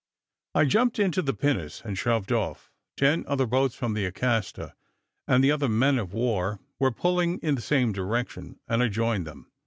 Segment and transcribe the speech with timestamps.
[0.55, 4.73] I jumped into the pinnace, and shoved off; ten other boats from the Acasta
[5.27, 9.27] and the other men of war were pulling in the same direction, and I joined
[9.27, 9.51] them.